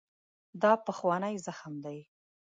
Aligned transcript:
دا 0.61 0.71
پخوانی 0.85 1.35
زخم 1.45 1.73
دی. 1.83 1.99